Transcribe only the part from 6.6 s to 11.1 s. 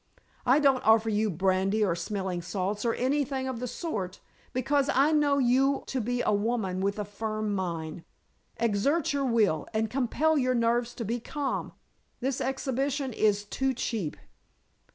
with a firm mind. Exert your will, and compel your nerves to